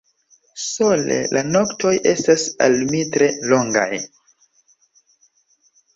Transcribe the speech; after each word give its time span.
Sole 0.61 1.17
la 1.37 1.43
noktoj 1.49 1.93
estas 2.13 2.47
al 2.69 2.79
mi 2.95 3.05
tre 3.17 3.29
longaj. 3.53 3.89